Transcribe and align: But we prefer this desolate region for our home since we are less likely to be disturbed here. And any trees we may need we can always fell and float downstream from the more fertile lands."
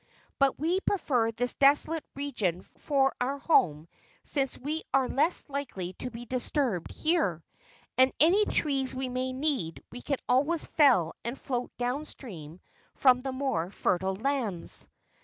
But 0.39 0.57
we 0.57 0.79
prefer 0.79 1.29
this 1.29 1.53
desolate 1.53 2.03
region 2.15 2.63
for 2.63 3.13
our 3.21 3.37
home 3.37 3.87
since 4.23 4.57
we 4.57 4.81
are 4.91 5.07
less 5.07 5.45
likely 5.47 5.93
to 5.99 6.09
be 6.09 6.25
disturbed 6.25 6.91
here. 6.91 7.43
And 7.99 8.11
any 8.19 8.45
trees 8.45 8.95
we 8.95 9.09
may 9.09 9.31
need 9.31 9.83
we 9.91 10.01
can 10.01 10.17
always 10.27 10.65
fell 10.65 11.13
and 11.23 11.37
float 11.37 11.71
downstream 11.77 12.61
from 12.95 13.21
the 13.21 13.31
more 13.31 13.69
fertile 13.69 14.15
lands." 14.15 14.87